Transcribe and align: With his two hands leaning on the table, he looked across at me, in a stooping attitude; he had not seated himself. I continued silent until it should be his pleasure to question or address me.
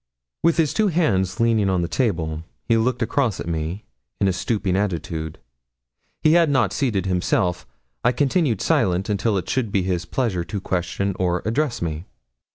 With 0.41 0.57
his 0.57 0.73
two 0.73 0.87
hands 0.87 1.39
leaning 1.39 1.69
on 1.69 1.83
the 1.83 1.87
table, 1.87 2.41
he 2.67 2.75
looked 2.75 3.03
across 3.03 3.39
at 3.39 3.47
me, 3.47 3.85
in 4.19 4.27
a 4.27 4.33
stooping 4.33 4.75
attitude; 4.75 5.37
he 6.23 6.33
had 6.33 6.49
not 6.49 6.73
seated 6.73 7.05
himself. 7.05 7.67
I 8.03 8.11
continued 8.11 8.61
silent 8.61 9.09
until 9.09 9.37
it 9.37 9.47
should 9.47 9.71
be 9.71 9.83
his 9.83 10.05
pleasure 10.05 10.43
to 10.43 10.59
question 10.59 11.15
or 11.19 11.43
address 11.45 11.83
me. 11.83 12.05